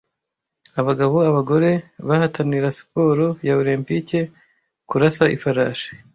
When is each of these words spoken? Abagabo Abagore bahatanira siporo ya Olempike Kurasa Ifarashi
Abagabo 0.79 1.17
Abagore 1.29 1.69
bahatanira 2.07 2.67
siporo 2.77 3.27
ya 3.47 3.53
Olempike 3.61 4.19
Kurasa 4.89 5.25
Ifarashi 5.35 5.91